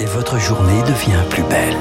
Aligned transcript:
et 0.00 0.06
votre 0.06 0.38
journée 0.38 0.80
devient 0.82 1.22
plus 1.28 1.42
belle. 1.42 1.76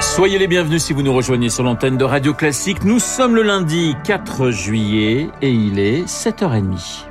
Soyez 0.00 0.38
les 0.38 0.46
bienvenus 0.46 0.82
si 0.82 0.92
vous 0.92 1.02
nous 1.02 1.12
rejoignez 1.12 1.50
sur 1.50 1.62
l'antenne 1.64 1.98
de 1.98 2.04
Radio 2.04 2.32
Classique. 2.32 2.82
Nous 2.84 2.98
sommes 2.98 3.36
le 3.36 3.42
lundi 3.42 3.94
4 4.04 4.50
juillet 4.50 5.28
et 5.42 5.50
il 5.50 5.78
est 5.78 6.04
7h30. 6.06 7.04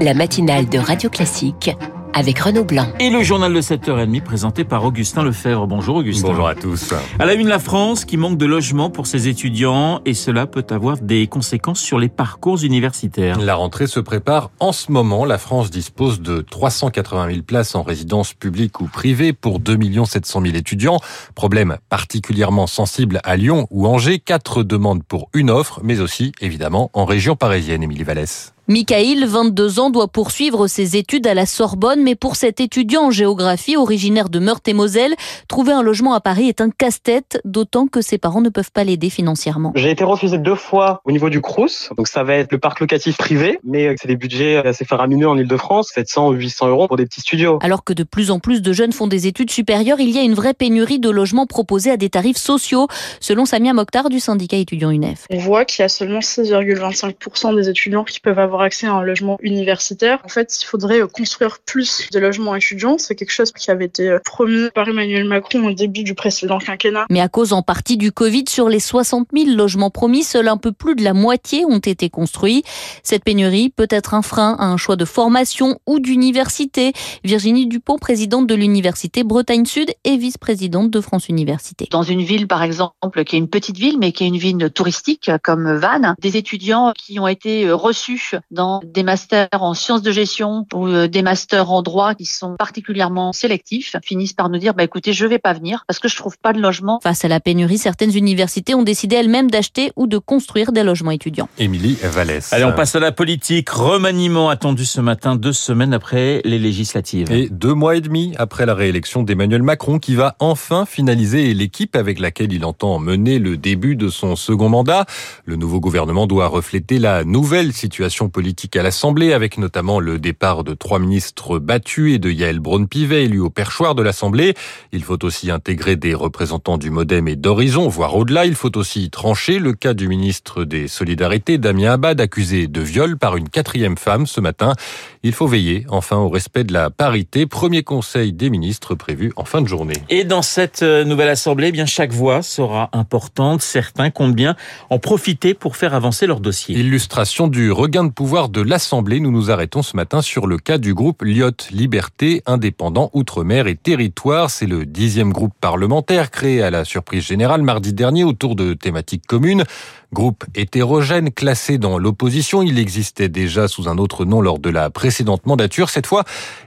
La 0.00 0.14
matinale 0.14 0.68
de 0.68 0.78
Radio 0.78 1.10
Classique 1.10 1.72
avec 2.14 2.38
Renaud 2.38 2.64
Blanc. 2.64 2.86
Et 3.00 3.10
le 3.10 3.22
journal 3.22 3.52
de 3.52 3.60
7h30 3.60 4.22
présenté 4.22 4.64
par 4.64 4.84
Augustin 4.84 5.22
Lefebvre. 5.22 5.66
Bonjour 5.66 5.96
Augustin. 5.96 6.28
Bonjour 6.28 6.48
à 6.48 6.54
tous. 6.54 6.92
À 7.18 7.26
la 7.26 7.34
une, 7.34 7.48
la 7.48 7.58
France 7.58 8.04
qui 8.04 8.16
manque 8.16 8.38
de 8.38 8.46
logements 8.46 8.90
pour 8.90 9.06
ses 9.06 9.28
étudiants 9.28 10.00
et 10.04 10.14
cela 10.14 10.46
peut 10.46 10.66
avoir 10.70 10.98
des 10.98 11.26
conséquences 11.26 11.80
sur 11.80 11.98
les 11.98 12.08
parcours 12.08 12.62
universitaires. 12.62 13.38
La 13.40 13.54
rentrée 13.54 13.86
se 13.86 14.00
prépare 14.00 14.50
en 14.60 14.72
ce 14.72 14.92
moment. 14.92 15.24
La 15.24 15.38
France 15.38 15.70
dispose 15.70 16.20
de 16.20 16.40
380 16.40 17.30
000 17.30 17.42
places 17.42 17.74
en 17.74 17.82
résidence 17.82 18.34
publique 18.34 18.80
ou 18.80 18.86
privée 18.86 19.32
pour 19.32 19.58
2 19.58 19.78
700 20.04 20.42
000 20.42 20.54
étudiants. 20.56 20.98
Problème 21.34 21.78
particulièrement 21.88 22.66
sensible 22.66 23.20
à 23.24 23.36
Lyon 23.36 23.66
ou 23.70 23.86
Angers. 23.86 24.18
Quatre 24.18 24.62
demandes 24.62 25.02
pour 25.02 25.28
une 25.34 25.50
offre, 25.50 25.80
mais 25.82 26.00
aussi 26.00 26.32
évidemment 26.40 26.90
en 26.92 27.04
région 27.04 27.36
parisienne, 27.36 27.82
Émilie 27.82 28.04
Vallès. 28.04 28.51
Michael, 28.68 29.26
22 29.26 29.80
ans, 29.80 29.90
doit 29.90 30.06
poursuivre 30.06 30.68
ses 30.68 30.96
études 30.96 31.26
à 31.26 31.34
la 31.34 31.46
Sorbonne, 31.46 32.00
mais 32.00 32.14
pour 32.14 32.36
cet 32.36 32.60
étudiant 32.60 33.06
en 33.06 33.10
géographie 33.10 33.76
originaire 33.76 34.28
de 34.28 34.38
Meurthe-et-Moselle, 34.38 35.16
trouver 35.48 35.72
un 35.72 35.82
logement 35.82 36.14
à 36.14 36.20
Paris 36.20 36.48
est 36.48 36.60
un 36.60 36.70
casse-tête, 36.70 37.40
d'autant 37.44 37.88
que 37.88 38.00
ses 38.00 38.18
parents 38.18 38.40
ne 38.40 38.50
peuvent 38.50 38.70
pas 38.70 38.84
l'aider 38.84 39.10
financièrement. 39.10 39.72
J'ai 39.74 39.90
été 39.90 40.04
refusé 40.04 40.38
deux 40.38 40.54
fois 40.54 41.00
au 41.04 41.10
niveau 41.10 41.28
du 41.28 41.40
Crous, 41.40 41.90
donc 41.96 42.06
ça 42.06 42.22
va 42.22 42.36
être 42.36 42.52
le 42.52 42.58
parc 42.58 42.78
locatif 42.78 43.16
privé, 43.16 43.58
mais 43.64 43.96
c'est 44.00 44.06
des 44.06 44.14
budgets 44.14 44.58
assez 44.58 44.84
faramineux 44.84 45.28
en 45.28 45.36
Ile-de-France, 45.36 45.90
700, 45.92 46.30
800 46.30 46.68
euros 46.68 46.86
pour 46.86 46.96
des 46.96 47.06
petits 47.06 47.20
studios. 47.20 47.58
Alors 47.62 47.82
que 47.82 47.92
de 47.92 48.04
plus 48.04 48.30
en 48.30 48.38
plus 48.38 48.62
de 48.62 48.72
jeunes 48.72 48.92
font 48.92 49.08
des 49.08 49.26
études 49.26 49.50
supérieures, 49.50 49.98
il 49.98 50.10
y 50.10 50.18
a 50.18 50.22
une 50.22 50.34
vraie 50.34 50.54
pénurie 50.54 51.00
de 51.00 51.10
logements 51.10 51.46
proposés 51.46 51.90
à 51.90 51.96
des 51.96 52.10
tarifs 52.10 52.36
sociaux, 52.36 52.86
selon 53.18 53.44
Samia 53.44 53.72
Mokhtar 53.72 54.08
du 54.08 54.20
syndicat 54.20 54.58
étudiant 54.58 54.90
UNEF. 54.90 55.26
On 55.30 55.38
voit 55.38 55.64
qu'il 55.64 55.82
y 55.82 55.84
a 55.84 55.88
seulement 55.88 56.20
6,25% 56.20 57.56
des 57.56 57.68
étudiants 57.68 58.04
qui 58.04 58.20
peuvent 58.20 58.38
avoir 58.38 58.51
accès 58.60 58.86
à 58.86 58.92
un 58.92 59.02
logement 59.02 59.38
universitaire. 59.40 60.20
En 60.24 60.28
fait, 60.28 60.60
il 60.60 60.66
faudrait 60.66 61.00
construire 61.10 61.58
plus 61.64 62.10
de 62.12 62.18
logements 62.18 62.54
étudiants. 62.54 62.98
C'est 62.98 63.14
quelque 63.14 63.32
chose 63.32 63.52
qui 63.52 63.70
avait 63.70 63.86
été 63.86 64.18
promis 64.24 64.68
par 64.74 64.88
Emmanuel 64.88 65.24
Macron 65.24 65.64
au 65.64 65.72
début 65.72 66.02
du 66.02 66.14
précédent 66.14 66.58
quinquennat. 66.58 67.06
Mais 67.08 67.20
à 67.20 67.28
cause 67.28 67.52
en 67.52 67.62
partie 67.62 67.96
du 67.96 68.12
Covid, 68.12 68.44
sur 68.48 68.68
les 68.68 68.80
60 68.80 69.28
000 69.34 69.56
logements 69.56 69.90
promis, 69.90 70.22
seul 70.22 70.48
un 70.48 70.56
peu 70.56 70.72
plus 70.72 70.94
de 70.94 71.02
la 71.02 71.14
moitié 71.14 71.64
ont 71.64 71.78
été 71.78 72.10
construits. 72.10 72.62
Cette 73.02 73.24
pénurie 73.24 73.70
peut 73.70 73.88
être 73.88 74.14
un 74.14 74.22
frein 74.22 74.56
à 74.58 74.66
un 74.66 74.76
choix 74.76 74.96
de 74.96 75.04
formation 75.04 75.78
ou 75.86 76.00
d'université. 76.00 76.92
Virginie 77.24 77.66
Dupont, 77.66 77.98
présidente 77.98 78.46
de 78.46 78.54
l'université 78.54 79.24
Bretagne 79.24 79.64
Sud 79.64 79.92
et 80.04 80.16
vice-présidente 80.16 80.90
de 80.90 81.00
France 81.00 81.28
Université. 81.28 81.88
Dans 81.90 82.02
une 82.02 82.22
ville, 82.22 82.48
par 82.48 82.62
exemple, 82.62 83.24
qui 83.24 83.36
est 83.36 83.38
une 83.38 83.48
petite 83.48 83.76
ville, 83.76 83.98
mais 83.98 84.12
qui 84.12 84.24
est 84.24 84.28
une 84.28 84.36
ville 84.36 84.70
touristique 84.74 85.30
comme 85.42 85.76
Vannes, 85.76 86.14
des 86.20 86.36
étudiants 86.36 86.92
qui 86.96 87.18
ont 87.18 87.28
été 87.28 87.70
reçus 87.70 88.34
dans 88.52 88.80
des 88.84 89.02
masters 89.02 89.48
en 89.52 89.74
sciences 89.74 90.02
de 90.02 90.12
gestion 90.12 90.66
ou 90.74 90.86
euh, 90.86 91.08
des 91.08 91.22
masters 91.22 91.70
en 91.70 91.82
droit 91.82 92.14
qui 92.14 92.26
sont 92.26 92.54
particulièrement 92.56 93.32
sélectifs 93.32 93.96
finissent 94.04 94.34
par 94.34 94.50
nous 94.50 94.58
dire 94.58 94.74
bah 94.74 94.84
écoutez 94.84 95.12
je 95.12 95.26
vais 95.26 95.38
pas 95.38 95.54
venir 95.54 95.84
parce 95.88 95.98
que 95.98 96.08
je 96.08 96.16
trouve 96.16 96.38
pas 96.38 96.52
de 96.52 96.60
logement. 96.60 97.00
Face 97.02 97.24
à 97.24 97.28
la 97.28 97.40
pénurie, 97.40 97.78
certaines 97.78 98.14
universités 98.14 98.74
ont 98.74 98.82
décidé 98.82 99.16
elles-mêmes 99.16 99.50
d'acheter 99.50 99.92
ou 99.96 100.06
de 100.06 100.18
construire 100.18 100.72
des 100.72 100.82
logements 100.82 101.10
étudiants. 101.10 101.48
Émilie 101.58 101.96
Vallès. 102.02 102.52
Allez, 102.52 102.64
on 102.64 102.72
passe 102.72 102.94
à 102.94 103.00
la 103.00 103.12
politique. 103.12 103.70
Remaniement 103.70 104.50
attendu 104.50 104.84
ce 104.84 105.00
matin, 105.00 105.36
deux 105.36 105.52
semaines 105.52 105.94
après 105.94 106.42
les 106.44 106.58
législatives. 106.58 107.32
Et 107.32 107.48
deux 107.48 107.74
mois 107.74 107.96
et 107.96 108.00
demi 108.00 108.34
après 108.36 108.66
la 108.66 108.74
réélection 108.74 109.22
d'Emmanuel 109.22 109.62
Macron 109.62 109.98
qui 109.98 110.14
va 110.14 110.36
enfin 110.38 110.84
finaliser 110.84 111.54
l'équipe 111.54 111.96
avec 111.96 112.18
laquelle 112.18 112.52
il 112.52 112.64
entend 112.64 112.98
mener 112.98 113.38
le 113.38 113.56
début 113.56 113.96
de 113.96 114.08
son 114.08 114.36
second 114.36 114.68
mandat. 114.68 115.06
Le 115.46 115.56
nouveau 115.56 115.80
gouvernement 115.80 116.26
doit 116.26 116.48
refléter 116.48 116.98
la 116.98 117.24
nouvelle 117.24 117.72
situation 117.72 118.28
politique 118.28 118.41
à 118.74 118.82
l'Assemblée, 118.82 119.32
avec 119.32 119.58
notamment 119.58 120.00
le 120.00 120.18
départ 120.18 120.64
de 120.64 120.74
trois 120.74 120.98
ministres 120.98 121.58
battus 121.58 122.14
et 122.14 122.18
de 122.18 122.30
Yael 122.30 122.58
Braun-Pivet, 122.58 123.24
élu 123.24 123.40
au 123.40 123.50
perchoir 123.50 123.94
de 123.94 124.02
l'Assemblée. 124.02 124.54
Il 124.92 125.02
faut 125.02 125.24
aussi 125.24 125.50
intégrer 125.50 125.96
des 125.96 126.14
représentants 126.14 126.78
du 126.78 126.90
Modem 126.90 127.28
et 127.28 127.36
d'Horizon, 127.36 127.88
voire 127.88 128.16
au-delà. 128.16 128.46
Il 128.46 128.54
faut 128.54 128.76
aussi 128.76 129.10
trancher 129.10 129.58
le 129.58 129.72
cas 129.72 129.94
du 129.94 130.08
ministre 130.08 130.64
des 130.64 130.88
Solidarités, 130.88 131.58
Damien 131.58 131.92
Abad, 131.92 132.20
accusé 132.20 132.66
de 132.66 132.80
viol 132.80 133.16
par 133.16 133.36
une 133.36 133.48
quatrième 133.48 133.96
femme 133.96 134.26
ce 134.26 134.40
matin. 134.40 134.74
Il 135.22 135.32
faut 135.32 135.46
veiller 135.46 135.86
enfin 135.88 136.16
au 136.16 136.28
respect 136.28 136.64
de 136.64 136.72
la 136.72 136.90
parité. 136.90 137.46
Premier 137.46 137.82
conseil 137.82 138.32
des 138.32 138.50
ministres 138.50 138.94
prévu 138.94 139.32
en 139.36 139.44
fin 139.44 139.62
de 139.62 139.68
journée. 139.68 139.96
Et 140.08 140.24
dans 140.24 140.42
cette 140.42 140.82
euh, 140.82 141.04
nouvelle 141.04 141.28
Assemblée, 141.28 141.68
eh 141.68 141.72
bien 141.72 141.86
chaque 141.86 142.12
voix 142.12 142.42
sera 142.42 142.90
importante. 142.92 143.62
Certains 143.62 144.10
comptent 144.10 144.34
bien 144.34 144.56
en 144.90 144.98
profiter 144.98 145.54
pour 145.54 145.76
faire 145.76 145.94
avancer 145.94 146.26
leur 146.26 146.40
dossier. 146.40 146.76
Illustration 146.76 147.48
du 147.48 147.70
regain 147.70 148.04
de 148.04 148.10
pouvoir 148.10 148.21
de 148.22 148.60
l'Assemblée, 148.60 149.18
nous 149.18 149.32
nous 149.32 149.50
arrêtons 149.50 149.82
ce 149.82 149.96
matin 149.96 150.22
sur 150.22 150.46
le 150.46 150.56
cas 150.56 150.78
du 150.78 150.94
groupe 150.94 151.22
Lyot, 151.22 151.50
Liberté, 151.72 152.40
Indépendant, 152.46 153.10
Outre-mer 153.14 153.66
et 153.66 153.74
Territoire. 153.74 154.48
C'est 154.48 154.66
le 154.66 154.86
dixième 154.86 155.32
groupe 155.32 155.52
parlementaire 155.60 156.30
créé 156.30 156.62
à 156.62 156.70
la 156.70 156.84
surprise 156.84 157.24
générale 157.24 157.62
mardi 157.62 157.92
dernier 157.92 158.22
autour 158.22 158.54
de 158.54 158.74
thématiques 158.74 159.26
communes. 159.26 159.64
Groupe 160.12 160.44
hétérogène 160.54 161.32
classé 161.32 161.78
dans 161.78 161.98
l'opposition, 161.98 162.62
il 162.62 162.78
existait 162.78 163.28
déjà 163.28 163.66
sous 163.66 163.88
un 163.88 163.98
autre 163.98 164.24
nom 164.24 164.40
lors 164.40 164.60
de 164.60 164.70
la 164.70 164.88
précédente 164.88 165.44
mandature. 165.44 165.90
Cette 165.90 166.06
fois, 166.06 166.22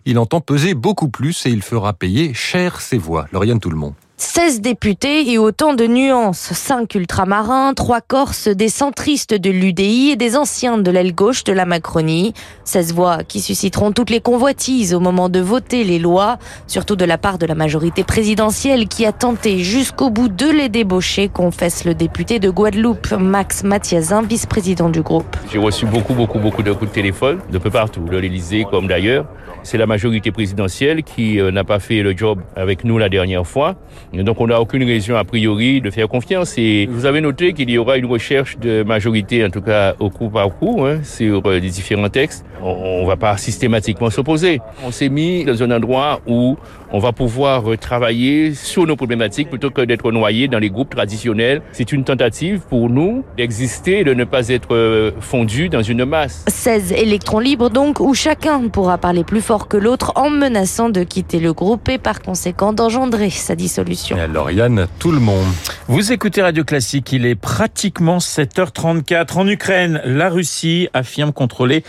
il 0.05 0.19
entend 0.19 0.41
peser 0.41 0.73
beaucoup 0.73 1.07
plus 1.07 1.45
et 1.45 1.51
il 1.51 1.61
fera 1.61 1.93
payer 1.93 2.33
cher 2.33 2.81
ses 2.81 2.97
voix. 2.97 3.27
Lauriane 3.31 3.61
Tout 3.61 3.69
le 3.69 3.77
monde. 3.77 3.93
16 4.17 4.61
députés 4.61 5.29
et 5.29 5.37
autant 5.37 5.73
de 5.73 5.85
nuances. 5.87 6.53
5 6.53 6.95
ultramarins, 6.95 7.73
3 7.73 7.99
corses, 7.99 8.47
des 8.47 8.69
centristes 8.69 9.33
de 9.33 9.49
l'UDI 9.49 10.11
et 10.11 10.15
des 10.15 10.37
anciens 10.37 10.77
de 10.77 10.89
l'aile 10.89 11.13
gauche 11.13 11.43
de 11.43 11.51
la 11.51 11.65
Macronie. 11.65 12.33
16 12.63 12.93
voix 12.93 13.25
qui 13.25 13.41
susciteront 13.41 13.91
toutes 13.91 14.09
les 14.09 14.21
convoitises 14.21 14.93
au 14.93 15.01
moment 15.01 15.27
de 15.27 15.41
voter 15.41 15.83
les 15.83 15.99
lois, 15.99 16.37
surtout 16.65 16.95
de 16.95 17.03
la 17.03 17.17
part 17.17 17.37
de 17.37 17.45
la 17.45 17.55
majorité 17.55 18.05
présidentielle 18.05 18.87
qui 18.87 19.05
a 19.05 19.11
tenté 19.11 19.59
jusqu'au 19.59 20.09
bout 20.09 20.29
de 20.29 20.49
les 20.49 20.69
débaucher, 20.69 21.27
confesse 21.27 21.83
le 21.83 21.93
député 21.93 22.39
de 22.39 22.49
Guadeloupe, 22.49 23.11
Max 23.19 23.65
Mathiazin, 23.65 24.21
vice-président 24.21 24.87
du 24.87 25.01
groupe. 25.01 25.35
J'ai 25.51 25.59
reçu 25.59 25.85
beaucoup, 25.85 26.13
beaucoup, 26.13 26.39
beaucoup 26.39 26.63
de 26.63 26.71
coups 26.71 26.89
de 26.89 26.95
téléphone 26.95 27.39
de 27.51 27.57
peu 27.57 27.69
partout, 27.69 28.05
de 28.09 28.17
l'Élysée 28.17 28.65
comme 28.71 28.87
d'ailleurs. 28.87 29.25
C'est 29.63 29.77
la 29.77 29.87
majorité 29.87 30.31
présidentielle 30.31 31.03
qui 31.03 31.41
n'a 31.41 31.63
pas 31.63 31.79
fait 31.79 32.01
le 32.01 32.15
job 32.15 32.39
avec 32.55 32.85
nous 32.85 32.97
la 32.97 33.09
dernière 33.09 33.45
fois. 33.45 33.75
Donc 34.13 34.39
on 34.39 34.47
n'a 34.47 34.61
aucune 34.61 34.83
raison 34.83 35.15
a 35.15 35.23
priori 35.23 35.81
de 35.81 35.89
faire 35.89 36.07
confiance. 36.07 36.57
Et 36.57 36.87
vous 36.89 37.05
avez 37.05 37.21
noté 37.21 37.53
qu'il 37.53 37.69
y 37.69 37.77
aura 37.77 37.97
une 37.97 38.05
recherche 38.05 38.57
de 38.57 38.83
majorité, 38.83 39.45
en 39.45 39.49
tout 39.49 39.61
cas 39.61 39.95
au 39.99 40.09
coup 40.09 40.29
par 40.29 40.49
coup, 40.57 40.85
hein, 40.85 40.99
sur 41.03 41.41
les 41.49 41.69
différents 41.69 42.09
textes. 42.09 42.45
On 42.61 43.03
ne 43.03 43.07
va 43.07 43.15
pas 43.15 43.37
systématiquement 43.37 44.09
s'opposer. 44.09 44.59
On 44.83 44.91
s'est 44.91 45.09
mis 45.09 45.43
dans 45.43 45.61
un 45.61 45.71
endroit 45.71 46.21
où 46.25 46.57
on 46.91 46.99
va 46.99 47.11
pouvoir 47.11 47.63
travailler 47.79 48.53
sur 48.53 48.87
nos 48.87 48.95
problématiques 48.95 49.49
plutôt 49.49 49.69
que 49.69 49.81
d'être 49.81 50.11
noyé 50.11 50.47
dans 50.47 50.59
les 50.59 50.69
groupes 50.69 50.95
traditionnels. 50.95 51.61
C'est 51.73 51.91
une 51.91 52.03
tentative 52.03 52.61
pour 52.69 52.89
nous 52.89 53.23
d'exister 53.37 54.03
de 54.03 54.13
ne 54.13 54.23
pas 54.23 54.49
être 54.49 55.13
fondu 55.19 55.69
dans 55.69 55.81
une 55.81 56.05
masse. 56.05 56.45
16 56.47 56.93
électrons 56.93 57.39
libres 57.39 57.69
donc, 57.69 57.99
où 57.99 58.13
chacun 58.13 58.67
pourra 58.69 58.97
parler 58.97 59.23
plus 59.23 59.41
fort 59.41 59.67
que 59.67 59.77
l'autre 59.77 60.13
en 60.15 60.29
menaçant 60.29 60.89
de 60.89 61.03
quitter 61.03 61.39
le 61.39 61.53
groupe 61.53 61.89
et 61.89 61.97
par 61.97 62.21
conséquent 62.21 62.73
d'engendrer 62.73 63.29
sa 63.29 63.55
dissolution. 63.55 63.94
Et 63.95 64.27
Lauriane, 64.27 64.87
tout 64.99 65.11
le 65.11 65.19
monde. 65.19 65.47
Vous 65.87 66.11
écoutez 66.11 66.41
Radio 66.41 66.65
Classique, 66.65 67.13
il 67.13 67.25
est 67.25 67.35
pratiquement 67.35 68.17
7h34. 68.17 69.37
En 69.37 69.47
Ukraine, 69.47 70.01
la 70.03 70.29
Russie 70.29 70.89
affirme 70.93 71.31
contrôler 71.31 71.83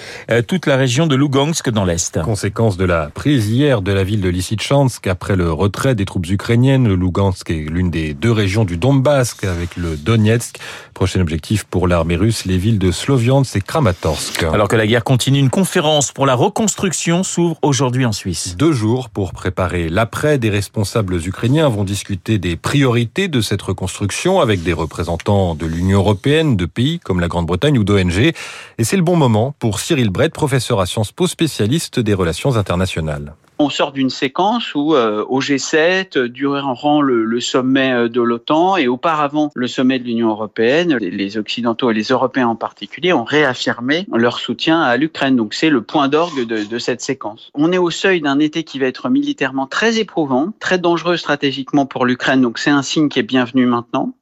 toute 0.46 0.66
la 0.66 0.76
région 0.76 1.08
de 1.08 1.16
Lugansk 1.16 1.68
dans 1.70 1.84
l'Est. 1.84 2.20
Conséquence 2.22 2.76
de 2.76 2.84
la 2.84 3.10
prise 3.12 3.48
hier 3.48 3.82
de 3.82 3.90
la 3.90 4.04
ville 4.04 4.20
de 4.20 4.28
Lysychansk 4.28 5.06
après 5.08 5.34
le 5.34 5.52
retrait 5.52 5.94
des 5.96 6.04
troupes 6.04 6.28
ukrainiennes. 6.28 6.86
Le 6.86 6.94
Lugansk 6.94 7.50
est 7.50 7.66
l'une 7.68 7.90
des 7.90 8.14
deux 8.14 8.32
régions 8.32 8.64
du 8.64 8.76
Donbass 8.76 9.36
avec 9.42 9.76
le 9.76 9.96
Donetsk. 9.96 10.58
Prochain 10.94 11.20
objectif 11.20 11.64
pour 11.64 11.88
l'armée 11.88 12.16
russe, 12.16 12.44
les 12.44 12.58
villes 12.58 12.78
de 12.78 12.92
Sloviansk 12.92 13.56
et 13.56 13.60
Kramatorsk. 13.60 14.44
Alors 14.44 14.68
que 14.68 14.76
la 14.76 14.86
guerre 14.86 15.04
continue, 15.04 15.40
une 15.40 15.50
conférence 15.50 16.12
pour 16.12 16.26
la 16.26 16.34
reconstruction 16.34 17.22
s'ouvre 17.22 17.58
aujourd'hui 17.62 18.06
en 18.06 18.12
Suisse. 18.12 18.56
Deux 18.56 18.72
jours 18.72 19.10
pour 19.10 19.32
préparer 19.32 19.88
l'après. 19.88 20.38
Des 20.38 20.50
responsables 20.50 21.16
ukrainiens 21.26 21.68
vont 21.68 21.84
discuter 21.96 22.36
des 22.36 22.56
priorités 22.56 23.26
de 23.26 23.40
cette 23.40 23.62
reconstruction 23.62 24.40
avec 24.40 24.62
des 24.62 24.74
représentants 24.74 25.54
de 25.54 25.64
l'Union 25.64 26.00
européenne, 26.00 26.54
de 26.54 26.66
pays 26.66 26.98
comme 26.98 27.20
la 27.20 27.28
Grande-Bretagne 27.28 27.78
ou 27.78 27.84
d'ONG. 27.84 28.34
Et 28.76 28.84
c'est 28.84 28.98
le 28.98 29.02
bon 29.02 29.16
moment 29.16 29.54
pour 29.58 29.80
Cyril 29.80 30.10
Brett, 30.10 30.34
professeur 30.34 30.78
à 30.78 30.84
Sciences 30.84 31.12
Po, 31.12 31.26
spécialiste 31.26 31.98
des 31.98 32.12
relations 32.12 32.56
internationales. 32.58 33.34
On 33.58 33.70
sort 33.70 33.92
d'une 33.92 34.10
séquence 34.10 34.74
où 34.74 34.94
euh, 34.94 35.24
au 35.28 35.40
G7, 35.40 36.24
durant 36.26 37.00
le, 37.00 37.24
le 37.24 37.40
sommet 37.40 37.92
euh, 37.92 38.08
de 38.08 38.20
l'OTAN 38.20 38.76
et 38.76 38.86
auparavant 38.86 39.50
le 39.54 39.66
sommet 39.66 39.98
de 39.98 40.04
l'Union 40.04 40.28
européenne, 40.28 40.96
les 40.98 41.38
Occidentaux 41.38 41.90
et 41.90 41.94
les 41.94 42.08
Européens 42.08 42.48
en 42.48 42.56
particulier 42.56 43.14
ont 43.14 43.24
réaffirmé 43.24 44.06
leur 44.12 44.38
soutien 44.38 44.82
à 44.82 44.98
l'Ukraine. 44.98 45.36
Donc 45.36 45.54
c'est 45.54 45.70
le 45.70 45.80
point 45.80 46.08
d'orgue 46.08 46.46
de, 46.46 46.64
de 46.64 46.78
cette 46.78 47.00
séquence. 47.00 47.50
On 47.54 47.72
est 47.72 47.78
au 47.78 47.90
seuil 47.90 48.20
d'un 48.20 48.38
été 48.40 48.62
qui 48.62 48.78
va 48.78 48.86
être 48.86 49.08
militairement 49.08 49.66
très 49.66 49.98
éprouvant, 49.98 50.52
très 50.60 50.78
dangereux 50.78 51.16
stratégiquement 51.16 51.86
pour 51.86 52.04
l'Ukraine. 52.04 52.42
Donc 52.42 52.58
c'est 52.58 52.70
un 52.70 52.82
signe 52.82 53.08
qui 53.08 53.20
est 53.20 53.22
bienvenu 53.22 53.64
maintenant. 53.64 54.12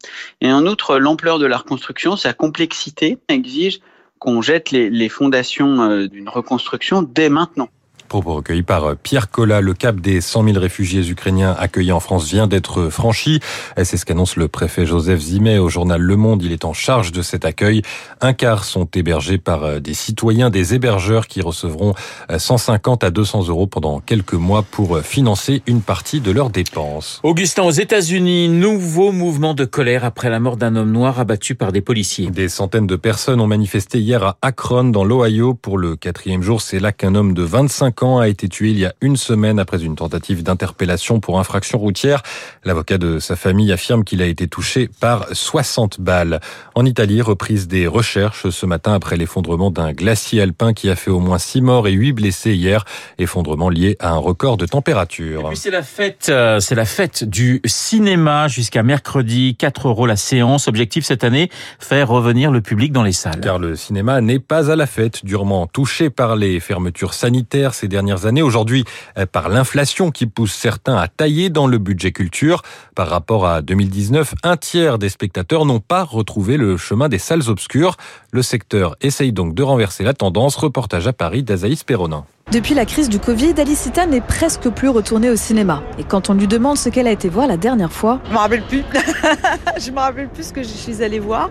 Et 0.42 0.52
en 0.52 0.64
outre, 0.66 0.98
l'ampleur 0.98 1.40
de 1.40 1.46
la 1.46 1.56
reconstruction, 1.56 2.16
sa 2.16 2.34
complexité 2.34 3.18
exige 3.28 3.80
qu'on 4.20 4.42
jette 4.42 4.70
les, 4.70 4.90
les 4.90 5.08
fondations 5.08 5.82
euh, 5.82 6.08
d'une 6.08 6.28
reconstruction 6.28 7.02
dès 7.02 7.28
maintenant. 7.28 7.68
Propos 8.08 8.34
recueillis 8.34 8.62
par 8.62 8.84
euh, 8.84 8.94
Pierre 9.00 9.30
Collat. 9.30 9.60
Le 9.60 9.74
cap 9.74 10.00
des 10.00 10.20
100 10.20 10.44
000 10.44 10.58
réfugiés 10.58 11.08
ukrainiens 11.08 11.54
accueillis 11.58 11.92
en 11.92 12.00
France 12.00 12.28
vient 12.28 12.46
d'être 12.46 12.88
franchi. 12.88 13.40
C'est 13.82 13.96
ce 13.96 14.04
qu'annonce 14.04 14.36
le 14.36 14.48
préfet 14.48 14.86
Joseph 14.86 15.20
Zimet 15.20 15.58
au 15.58 15.68
journal 15.68 16.00
Le 16.00 16.16
Monde. 16.16 16.42
Il 16.42 16.52
est 16.52 16.64
en 16.64 16.72
charge 16.72 17.12
de 17.12 17.22
cet 17.22 17.44
accueil. 17.44 17.82
Un 18.20 18.32
quart 18.32 18.64
sont 18.64 18.86
hébergés 18.94 19.38
par 19.38 19.64
euh, 19.64 19.80
des 19.80 19.94
citoyens, 19.94 20.50
des 20.50 20.74
hébergeurs 20.74 21.26
qui 21.26 21.40
recevront 21.40 21.94
150 22.36 23.02
euh, 23.02 23.06
à 23.08 23.10
200 23.10 23.48
euros 23.48 23.66
pendant 23.66 24.00
quelques 24.00 24.34
mois 24.34 24.62
pour 24.62 25.00
financer 25.00 25.62
une 25.66 25.80
partie 25.80 26.20
de 26.20 26.30
leurs 26.30 26.50
dépenses. 26.50 27.20
Augustin, 27.22 27.62
aux 27.62 27.70
États-Unis, 27.70 28.48
nouveau 28.48 29.12
mouvement 29.12 29.54
de 29.54 29.64
colère 29.64 30.04
après 30.04 30.30
la 30.30 30.40
mort 30.40 30.56
d'un 30.56 30.76
homme 30.76 30.92
noir 30.92 31.18
abattu 31.20 31.54
par 31.54 31.72
des 31.72 31.80
policiers. 31.80 32.30
Des 32.30 32.48
centaines 32.48 32.86
de 32.86 32.96
personnes 32.96 33.40
ont 33.40 33.46
manifesté 33.46 33.98
hier 33.98 34.22
à 34.22 34.36
Akron, 34.42 34.84
dans 34.84 35.04
l'Ohio, 35.04 35.54
pour 35.54 35.78
le 35.78 35.96
quatrième 35.96 36.42
jour. 36.42 36.60
C'est 36.60 36.80
là 36.80 36.92
qu'un 36.92 37.14
homme 37.14 37.34
de 37.34 37.42
25 37.42 37.93
ans 38.02 38.18
a 38.18 38.28
été 38.28 38.48
tué 38.48 38.70
il 38.70 38.78
y 38.78 38.84
a 38.84 38.94
une 39.00 39.16
semaine 39.16 39.58
après 39.58 39.82
une 39.82 39.96
tentative 39.96 40.42
d'interpellation 40.42 41.20
pour 41.20 41.38
infraction 41.38 41.78
routière. 41.78 42.22
L'avocat 42.64 42.98
de 42.98 43.18
sa 43.18 43.36
famille 43.36 43.72
affirme 43.72 44.04
qu'il 44.04 44.22
a 44.22 44.26
été 44.26 44.48
touché 44.48 44.88
par 45.00 45.26
60 45.32 46.00
balles. 46.00 46.40
En 46.74 46.84
Italie, 46.84 47.22
reprise 47.22 47.68
des 47.68 47.86
recherches 47.86 48.48
ce 48.50 48.66
matin 48.66 48.94
après 48.94 49.16
l'effondrement 49.16 49.70
d'un 49.70 49.92
glacier 49.92 50.40
alpin 50.40 50.72
qui 50.72 50.90
a 50.90 50.96
fait 50.96 51.10
au 51.10 51.20
moins 51.20 51.38
6 51.38 51.60
morts 51.60 51.88
et 51.88 51.92
8 51.92 52.12
blessés 52.12 52.54
hier. 52.54 52.84
Effondrement 53.18 53.68
lié 53.68 53.96
à 54.00 54.10
un 54.10 54.18
record 54.18 54.56
de 54.56 54.66
température. 54.66 55.40
Et 55.46 55.48
puis 55.48 55.56
c'est 55.56 55.70
la 55.70 55.82
fête, 55.82 56.26
euh, 56.28 56.60
c'est 56.60 56.74
la 56.74 56.84
fête 56.84 57.24
du 57.24 57.60
cinéma 57.64 58.48
jusqu'à 58.48 58.82
mercredi. 58.82 59.56
4 59.56 59.88
euros 59.88 60.06
la 60.06 60.16
séance. 60.16 60.68
Objectif 60.68 61.04
cette 61.04 61.24
année, 61.24 61.50
faire 61.78 62.08
revenir 62.08 62.50
le 62.50 62.60
public 62.60 62.92
dans 62.92 63.02
les 63.02 63.12
salles. 63.12 63.40
Car 63.40 63.58
le 63.58 63.76
cinéma 63.76 64.20
n'est 64.20 64.38
pas 64.38 64.70
à 64.70 64.76
la 64.76 64.86
fête, 64.86 65.24
durement 65.24 65.66
touché 65.66 66.10
par 66.10 66.36
les 66.36 66.60
fermetures 66.60 67.14
sanitaires 67.14 67.74
ces 67.84 67.88
dernières 67.88 68.24
années. 68.24 68.40
Aujourd'hui, 68.40 68.84
euh, 69.18 69.26
par 69.26 69.50
l'inflation 69.50 70.10
qui 70.10 70.24
pousse 70.24 70.54
certains 70.54 70.96
à 70.96 71.06
tailler 71.06 71.50
dans 71.50 71.66
le 71.66 71.76
budget 71.76 72.12
culture. 72.12 72.62
Par 72.94 73.08
rapport 73.08 73.46
à 73.46 73.60
2019, 73.60 74.34
un 74.42 74.56
tiers 74.56 74.98
des 74.98 75.10
spectateurs 75.10 75.66
n'ont 75.66 75.80
pas 75.80 76.02
retrouvé 76.02 76.56
le 76.56 76.78
chemin 76.78 77.10
des 77.10 77.18
salles 77.18 77.50
obscures. 77.50 77.98
Le 78.32 78.40
secteur 78.40 78.96
essaye 79.02 79.32
donc 79.32 79.54
de 79.54 79.62
renverser 79.62 80.02
la 80.02 80.14
tendance. 80.14 80.56
Reportage 80.56 81.06
à 81.06 81.12
Paris 81.12 81.42
d'Azaïs 81.42 81.84
Perronin. 81.84 82.24
Depuis 82.52 82.74
la 82.74 82.84
crise 82.84 83.08
du 83.08 83.18
Covid, 83.18 83.54
Alicita 83.58 84.06
n'est 84.06 84.20
presque 84.20 84.68
plus 84.68 84.88
retournée 84.88 85.28
au 85.28 85.34
cinéma. 85.34 85.82
Et 85.98 86.04
quand 86.04 86.30
on 86.30 86.34
lui 86.34 86.46
demande 86.46 86.76
ce 86.76 86.88
qu'elle 86.88 87.08
a 87.08 87.10
été 87.10 87.28
voir 87.28 87.48
la 87.48 87.56
dernière 87.56 87.90
fois, 87.90 88.20
je 88.28 88.32
me 88.32 88.36
rappelle 88.36 88.62
plus. 88.62 88.84
je 89.84 89.90
me 89.90 89.98
rappelle 89.98 90.28
plus 90.28 90.44
ce 90.44 90.52
que 90.52 90.62
je 90.62 90.68
suis 90.68 91.02
allée 91.02 91.18
voir, 91.18 91.50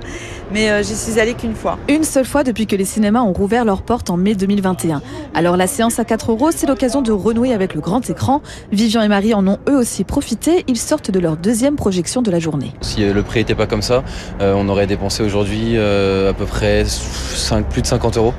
mais 0.54 0.70
euh, 0.70 0.82
j'y 0.82 0.96
suis 0.96 1.20
allée 1.20 1.34
qu'une 1.34 1.56
fois. 1.56 1.78
Une 1.90 2.06
seule 2.06 2.24
fois 2.24 2.44
depuis 2.46 2.68
que 2.68 2.78
les 2.78 2.86
cinémas 2.86 3.22
ont 3.22 3.34
rouvert 3.34 3.66
leurs 3.66 3.82
portes 3.82 4.12
en 4.12 4.18
mai 4.18 4.36
2021. 4.36 5.02
Alors 5.34 5.58
la 5.58 5.68
séance 5.68 6.00
à 6.00 6.06
4 6.06 6.32
euros, 6.32 6.52
c'est 6.56 6.68
l'occasion 6.68 7.02
de 7.02 7.12
renouer 7.12 7.54
avec 7.54 7.74
le 7.74 7.82
grand 7.82 8.10
écran. 8.10 8.42
Vivian 8.72 9.02
et 9.02 9.10
Marie 9.10 9.34
en 9.34 9.46
ont 9.46 9.60
eux 9.68 9.78
aussi 9.78 10.06
profité. 10.06 10.64
Ils 10.68 10.78
sortent 10.78 11.12
de 11.12 11.20
leur 11.20 11.36
deuxième 11.36 11.76
projection 11.76 12.22
de 12.22 12.32
la 12.32 12.40
journée. 12.40 12.72
Si 12.80 13.04
euh, 13.04 13.14
le 13.14 13.24
prix 13.24 13.40
n'était 13.40 13.56
pas 13.56 13.68
comme 13.68 13.82
ça, 13.82 14.04
euh, 14.40 14.54
on 14.56 14.70
aurait 14.70 14.88
dépensé 14.88 15.22
aujourd'hui 15.22 15.76
à 15.78 16.34
peu 16.34 16.46
près 16.46 16.86
5, 16.86 17.68
plus 17.68 17.82
de 17.82 17.88
50 17.88 18.16
euros 18.16 18.34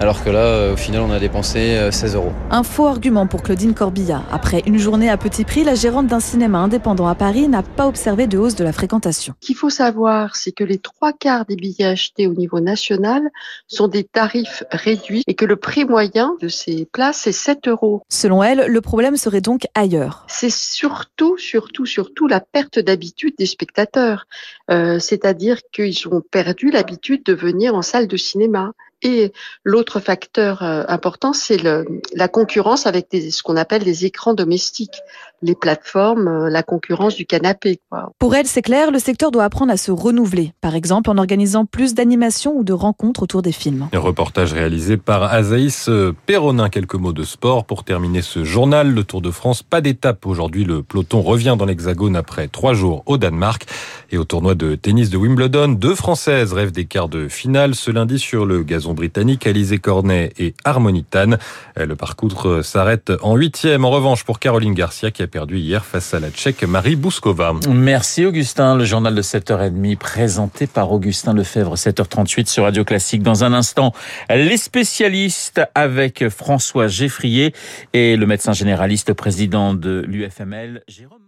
alors 0.00 0.24
que 0.24 0.30
là, 0.30 0.40
euh, 0.40 0.72
au 0.72 0.76
final, 0.76 1.02
on 1.02 1.10
a 1.10 1.18
dépensé 1.18 1.90
16 1.90 2.14
euh, 2.14 2.18
euros. 2.18 2.32
Un 2.50 2.62
faux 2.62 2.86
argument 2.86 3.26
pour 3.26 3.42
Claudine 3.42 3.74
Corbilla. 3.74 4.22
Après 4.30 4.62
une 4.66 4.78
journée 4.78 5.08
à 5.08 5.16
petit 5.16 5.44
prix, 5.44 5.64
la 5.64 5.74
gérante 5.74 6.06
d'un 6.06 6.20
cinéma 6.20 6.58
indépendant 6.58 7.06
à 7.06 7.14
Paris 7.14 7.48
n'a 7.48 7.62
pas 7.62 7.86
observé 7.86 8.26
de 8.26 8.38
hausse 8.38 8.54
de 8.54 8.64
la 8.64 8.72
fréquentation. 8.72 9.34
Ce 9.40 9.46
qu'il 9.46 9.56
faut 9.56 9.70
savoir, 9.70 10.36
c'est 10.36 10.52
que 10.52 10.64
les 10.64 10.78
trois 10.78 11.12
quarts 11.12 11.44
des 11.44 11.56
billets 11.56 11.86
achetés 11.86 12.26
au 12.26 12.34
niveau 12.34 12.60
national 12.60 13.22
sont 13.68 13.88
des 13.88 14.04
tarifs 14.04 14.64
réduits 14.70 15.22
et 15.26 15.34
que 15.34 15.44
le 15.44 15.56
prix 15.56 15.84
moyen 15.84 16.36
de 16.40 16.48
ces 16.48 16.86
places 16.92 17.26
est 17.26 17.32
7 17.32 17.68
euros. 17.68 18.02
Selon 18.08 18.42
elle, 18.42 18.66
le 18.66 18.80
problème 18.80 19.16
serait 19.16 19.40
donc 19.40 19.66
ailleurs. 19.74 20.26
C'est 20.28 20.52
surtout, 20.52 21.38
surtout, 21.38 21.86
surtout 21.86 22.26
la 22.26 22.40
perte 22.40 22.78
d'habitude 22.78 23.34
des 23.38 23.46
spectateurs. 23.46 24.26
Euh, 24.70 24.98
C'est-à-dire 24.98 25.58
qu'ils 25.72 26.08
ont 26.08 26.20
perdu 26.20 26.70
l'habitude 26.70 27.24
de 27.24 27.34
venir 27.34 27.74
en 27.74 27.82
salle 27.82 28.08
de 28.08 28.16
cinéma. 28.16 28.72
Et 29.02 29.32
l'autre 29.64 30.00
facteur 30.00 30.62
euh, 30.62 30.84
important, 30.88 31.32
c'est 31.32 31.60
la 31.62 32.28
concurrence 32.28 32.86
avec 32.86 33.10
des, 33.10 33.30
ce 33.30 33.42
qu'on 33.42 33.56
appelle 33.56 33.82
les 33.82 34.04
écrans 34.04 34.34
domestiques, 34.34 35.00
les 35.42 35.56
plateformes, 35.56 36.28
euh, 36.28 36.50
la 36.50 36.62
concurrence 36.62 37.16
du 37.16 37.26
canapé. 37.26 37.80
Quoi. 37.90 38.12
Pour 38.18 38.34
elle, 38.36 38.46
c'est 38.46 38.62
clair, 38.62 38.92
le 38.92 39.00
secteur 39.00 39.32
doit 39.32 39.44
apprendre 39.44 39.72
à 39.72 39.76
se 39.76 39.90
renouveler, 39.90 40.52
par 40.60 40.76
exemple 40.76 41.10
en 41.10 41.18
organisant 41.18 41.64
plus 41.64 41.94
d'animations 41.94 42.56
ou 42.56 42.62
de 42.62 42.72
rencontres 42.72 43.24
autour 43.24 43.42
des 43.42 43.50
films. 43.50 43.88
Un 43.92 43.98
reportage 43.98 44.52
réalisé 44.52 44.96
par 44.96 45.24
Azaïs 45.24 45.90
Perronin. 46.26 46.68
Quelques 46.68 46.94
mots 46.94 47.12
de 47.12 47.24
sport 47.24 47.64
pour 47.64 47.82
terminer 47.84 48.22
ce 48.22 48.44
journal. 48.44 48.92
Le 48.92 49.04
Tour 49.04 49.20
de 49.20 49.30
France, 49.30 49.62
pas 49.62 49.80
d'étape 49.80 50.26
aujourd'hui. 50.26 50.64
Le 50.64 50.82
peloton 50.82 51.22
revient 51.22 51.56
dans 51.58 51.66
l'Hexagone 51.66 52.14
après 52.14 52.46
trois 52.46 52.74
jours 52.74 53.02
au 53.06 53.18
Danemark. 53.18 53.66
Et 54.10 54.18
au 54.18 54.24
tournoi 54.24 54.54
de 54.54 54.74
tennis 54.76 55.10
de 55.10 55.16
Wimbledon, 55.16 55.68
deux 55.68 55.94
Françaises 55.94 56.52
rêvent 56.52 56.72
des 56.72 56.84
quarts 56.84 57.08
de 57.08 57.28
finale 57.28 57.74
ce 57.74 57.90
lundi 57.90 58.18
sur 58.18 58.46
le 58.46 58.62
gazon 58.62 58.91
britannique, 58.94 59.46
Alizé 59.46 59.78
Cornet 59.78 60.32
et 60.38 60.54
Harmonitane. 60.64 61.38
Le 61.76 61.94
parcours 61.96 62.58
s'arrête 62.62 63.12
en 63.22 63.36
huitième. 63.36 63.84
En 63.84 63.90
revanche, 63.90 64.24
pour 64.24 64.38
Caroline 64.38 64.74
Garcia 64.74 65.10
qui 65.10 65.22
a 65.22 65.26
perdu 65.26 65.58
hier 65.58 65.84
face 65.84 66.14
à 66.14 66.20
la 66.20 66.30
Tchèque 66.30 66.62
Marie 66.64 66.96
Bouskova. 66.96 67.54
Merci 67.68 68.24
Augustin. 68.24 68.76
Le 68.76 68.84
journal 68.84 69.14
de 69.14 69.22
7h30 69.22 69.96
présenté 69.96 70.66
par 70.66 70.92
Augustin 70.92 71.34
Lefebvre, 71.34 71.76
7h38 71.76 72.46
sur 72.46 72.64
Radio 72.64 72.84
Classique. 72.84 73.22
Dans 73.22 73.44
un 73.44 73.52
instant, 73.52 73.92
les 74.30 74.56
spécialistes 74.56 75.60
avec 75.74 76.28
François 76.28 76.88
Geffrier 76.88 77.54
et 77.92 78.16
le 78.16 78.26
médecin 78.26 78.52
généraliste 78.52 79.12
président 79.12 79.74
de 79.74 80.04
l'UFML, 80.06 80.82
Jérôme 80.88 81.21